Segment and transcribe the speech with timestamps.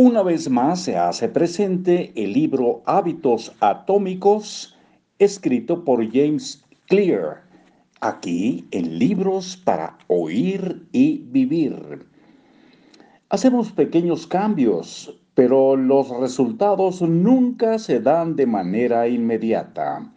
[0.00, 4.78] Una vez más se hace presente el libro Hábitos Atómicos,
[5.18, 7.42] escrito por James Clear,
[8.00, 12.06] aquí en Libros para Oír y Vivir.
[13.28, 20.12] Hacemos pequeños cambios, pero los resultados nunca se dan de manera inmediata.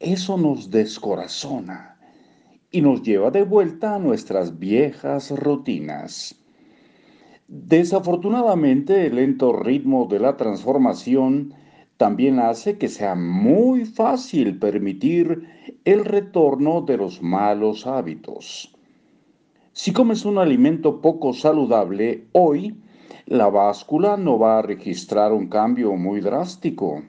[0.00, 1.98] Eso nos descorazona
[2.70, 6.41] y nos lleva de vuelta a nuestras viejas rutinas.
[7.54, 11.52] Desafortunadamente, el lento ritmo de la transformación
[11.98, 15.50] también hace que sea muy fácil permitir
[15.84, 18.74] el retorno de los malos hábitos.
[19.74, 22.80] Si comes un alimento poco saludable hoy,
[23.26, 27.02] la báscula no va a registrar un cambio muy drástico.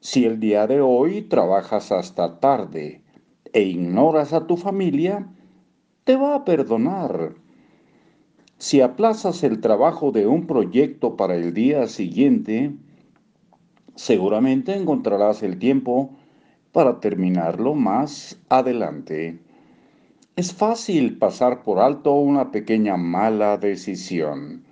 [0.00, 3.00] Si el día de hoy trabajas hasta tarde
[3.54, 5.26] e ignoras a tu familia,
[6.04, 7.40] te va a perdonar
[8.62, 12.72] si aplazas el trabajo de un proyecto para el día siguiente,
[13.96, 16.10] seguramente encontrarás el tiempo
[16.70, 19.40] para terminarlo más adelante.
[20.36, 24.62] Es fácil pasar por alto una pequeña mala decisión.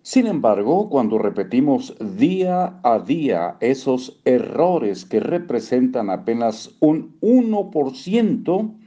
[0.00, 8.81] Sin embargo, cuando repetimos día a día esos errores que representan apenas un 1%,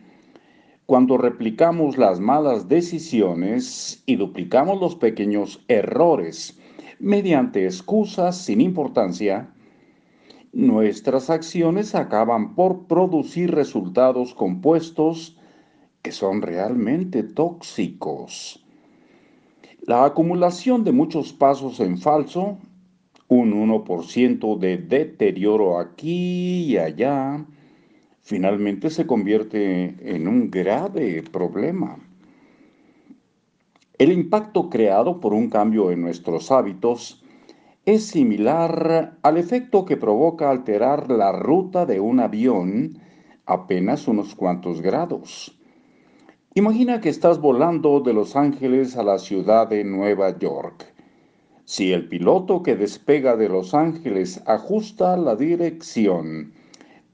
[0.86, 6.60] cuando replicamos las malas decisiones y duplicamos los pequeños errores
[7.00, 9.52] mediante excusas sin importancia,
[10.54, 15.38] nuestras acciones acaban por producir resultados compuestos
[16.02, 18.64] que son realmente tóxicos.
[19.82, 22.60] La acumulación de muchos pasos en falso,
[23.28, 27.44] un 1% de deterioro aquí y allá,
[28.26, 32.00] finalmente se convierte en un grave problema.
[34.00, 37.24] El impacto creado por un cambio en nuestros hábitos
[37.86, 42.98] es similar al efecto que provoca alterar la ruta de un avión
[43.46, 45.56] apenas unos cuantos grados.
[46.56, 50.96] Imagina que estás volando de Los Ángeles a la ciudad de Nueva York.
[51.66, 56.54] Si el piloto que despega de Los Ángeles ajusta la dirección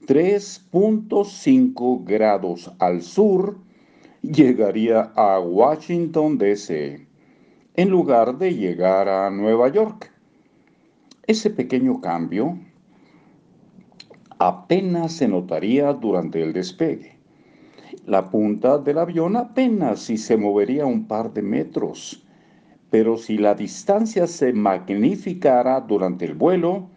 [0.07, 3.57] 3.5 grados al sur,
[4.21, 7.07] llegaría a Washington, D.C.,
[7.75, 10.11] en lugar de llegar a Nueva York.
[11.27, 12.57] Ese pequeño cambio
[14.39, 17.17] apenas se notaría durante el despegue.
[18.05, 22.25] La punta del avión apenas si se movería un par de metros,
[22.89, 26.89] pero si la distancia se magnificara durante el vuelo,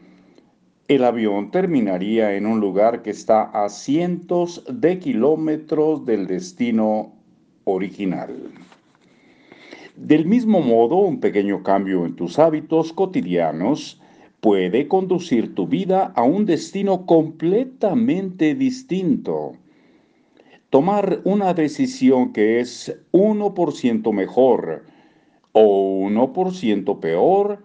[0.89, 7.13] el avión terminaría en un lugar que está a cientos de kilómetros del destino
[7.65, 8.35] original.
[9.97, 14.01] Del mismo modo, un pequeño cambio en tus hábitos cotidianos
[14.41, 19.53] puede conducir tu vida a un destino completamente distinto.
[20.69, 24.85] Tomar una decisión que es 1% mejor
[25.53, 27.61] o 1% peor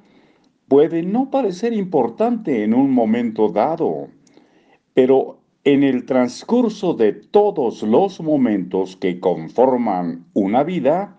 [0.70, 4.08] puede no parecer importante en un momento dado,
[4.94, 11.18] pero en el transcurso de todos los momentos que conforman una vida,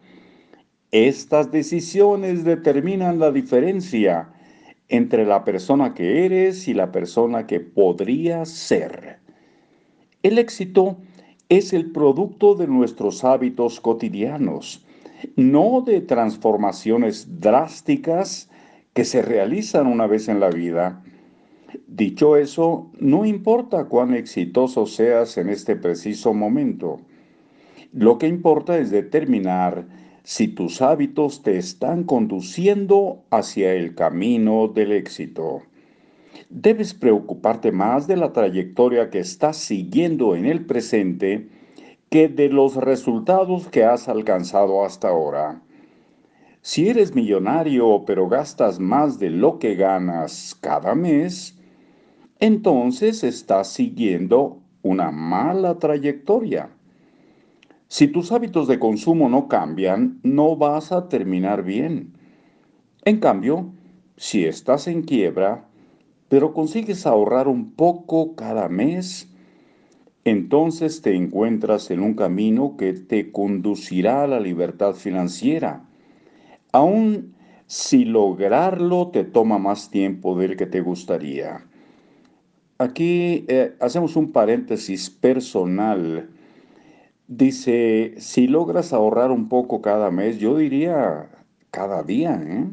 [0.93, 4.33] estas decisiones determinan la diferencia
[4.89, 9.19] entre la persona que eres y la persona que podrías ser.
[10.23, 10.97] El éxito
[11.49, 14.87] es el producto de nuestros hábitos cotidianos,
[15.37, 18.49] no de transformaciones drásticas
[18.95, 21.03] que se realizan una vez en la vida.
[21.87, 27.01] Dicho eso, no importa cuán exitoso seas en este preciso momento.
[27.93, 29.87] Lo que importa es determinar
[30.23, 35.63] si tus hábitos te están conduciendo hacia el camino del éxito.
[36.49, 41.49] Debes preocuparte más de la trayectoria que estás siguiendo en el presente
[42.11, 45.63] que de los resultados que has alcanzado hasta ahora.
[46.63, 51.59] Si eres millonario pero gastas más de lo que ganas cada mes,
[52.39, 56.69] entonces estás siguiendo una mala trayectoria.
[57.89, 62.13] Si tus hábitos de consumo no cambian, no vas a terminar bien.
[63.07, 63.73] En cambio,
[64.19, 65.67] si estás en quiebra,
[66.29, 69.33] pero consigues ahorrar un poco cada mes,
[70.25, 75.87] entonces te encuentras en un camino que te conducirá a la libertad financiera
[76.73, 77.35] Aún
[77.67, 81.67] si lograrlo te toma más tiempo del que te gustaría.
[82.79, 86.31] Aquí eh, hacemos un paréntesis personal.
[87.29, 91.31] Dice, si logras ahorrar un poco cada mes, yo diría
[91.71, 92.41] cada día.
[92.43, 92.67] ¿eh?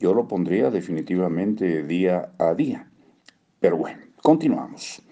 [0.00, 2.90] Yo lo pondría definitivamente día a día.
[3.60, 5.02] Pero bueno, continuamos.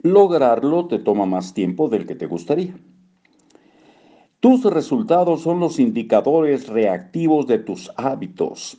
[0.00, 2.74] Lograrlo te toma más tiempo del que te gustaría.
[4.44, 8.76] Tus resultados son los indicadores reactivos de tus hábitos.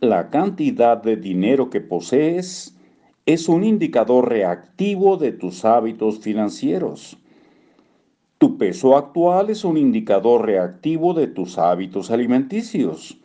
[0.00, 2.76] La cantidad de dinero que posees
[3.24, 7.16] es un indicador reactivo de tus hábitos financieros.
[8.36, 13.16] Tu peso actual es un indicador reactivo de tus hábitos alimenticios.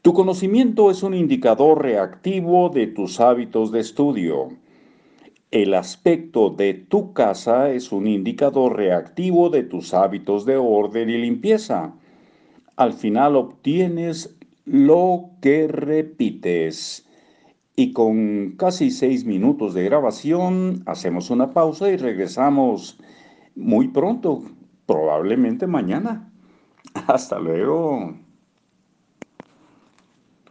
[0.00, 4.52] Tu conocimiento es un indicador reactivo de tus hábitos de estudio.
[5.54, 11.16] El aspecto de tu casa es un indicador reactivo de tus hábitos de orden y
[11.16, 11.94] limpieza.
[12.74, 17.06] Al final obtienes lo que repites.
[17.76, 22.98] Y con casi seis minutos de grabación, hacemos una pausa y regresamos
[23.54, 24.42] muy pronto,
[24.86, 26.32] probablemente mañana.
[27.06, 28.23] Hasta luego.